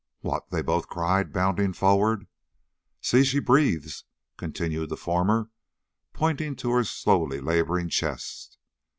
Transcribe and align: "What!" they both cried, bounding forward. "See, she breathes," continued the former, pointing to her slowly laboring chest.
"What!" 0.21 0.49
they 0.49 0.63
both 0.63 0.87
cried, 0.87 1.31
bounding 1.31 1.73
forward. 1.73 2.25
"See, 3.01 3.23
she 3.23 3.37
breathes," 3.37 4.03
continued 4.35 4.89
the 4.89 4.97
former, 4.97 5.51
pointing 6.11 6.55
to 6.55 6.71
her 6.71 6.83
slowly 6.83 7.39
laboring 7.39 7.87
chest. 7.89 8.57